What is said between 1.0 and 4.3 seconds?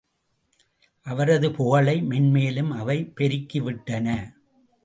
அவரது புகழை மென்மேலும் அவை பெருக்கிவிட்டன.